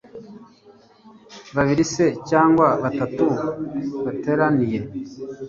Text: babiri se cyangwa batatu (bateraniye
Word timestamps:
babiri 1.55 1.83
se 1.93 2.05
cyangwa 2.29 2.67
batatu 2.83 3.25
(bateraniye 4.03 4.79